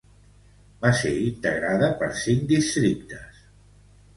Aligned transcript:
Va 0.85 0.91
ser 0.99 1.11
integrada 1.25 1.91
per 2.01 2.09
cinc 2.23 2.49
districtes. 2.53 3.45